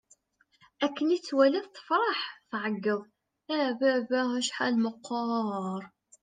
[0.85, 2.19] Akken i tt-walat, tefṛeḥ,
[2.49, 3.01] tɛeggeḍ:
[3.57, 4.21] A baba!
[4.39, 5.81] Acḥal meqqeṛ!